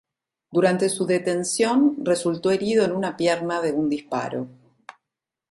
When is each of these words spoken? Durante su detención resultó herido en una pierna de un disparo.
Durante 0.51 0.89
su 0.89 1.05
detención 1.05 1.97
resultó 2.03 2.49
herido 2.49 2.83
en 2.83 2.91
una 2.93 3.15
pierna 3.15 3.61
de 3.61 3.71
un 3.71 3.87
disparo. 3.87 4.47